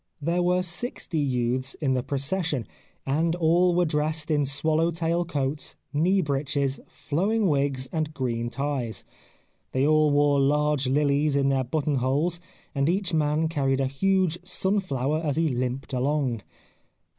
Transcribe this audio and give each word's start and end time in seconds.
There 0.19 0.41
were 0.41 0.63
sixty 0.63 1.19
youths 1.19 1.75
in 1.75 1.93
the 1.93 2.01
procession, 2.01 2.65
and 3.05 3.35
all 3.35 3.75
were 3.75 3.85
dressed 3.85 4.31
in 4.31 4.45
swallow 4.45 4.89
tail 4.89 5.25
coats, 5.25 5.75
knee 5.93 6.21
breeches, 6.21 6.79
flowing 6.87 7.47
wigs 7.47 7.87
and 7.91 8.11
green 8.11 8.49
ties. 8.49 9.03
They 9.73 9.85
all 9.85 10.09
wore 10.09 10.39
large 10.39 10.87
lilies 10.87 11.35
in 11.35 11.49
their 11.49 11.63
button 11.63 11.97
holes, 11.97 12.39
and 12.73 12.89
each 12.89 13.13
man 13.13 13.47
carried 13.47 13.79
a 13.79 13.85
huge 13.85 14.39
sunflower 14.43 15.21
as 15.23 15.35
he 15.35 15.49
limped 15.49 15.93
along. 15.93 16.41